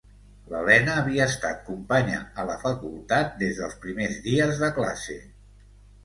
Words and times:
L'Elena 0.51 0.93
havia 0.99 1.25
estat 1.31 1.59
companya 1.67 2.21
a 2.43 2.45
la 2.47 2.55
Facultat 2.63 3.35
des 3.41 3.53
dels 3.59 3.75
primers 3.83 4.17
dies 4.29 4.63
de 4.63 4.71
classe. 4.79 5.19